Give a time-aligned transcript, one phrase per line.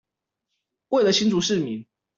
[0.89, 1.85] 為了新竹市民